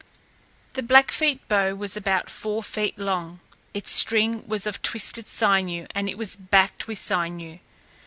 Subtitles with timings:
[0.73, 3.39] The Blackfeet bow was about four feet long.
[3.71, 7.59] Its string was of twisted sinew and it was backed with sinew.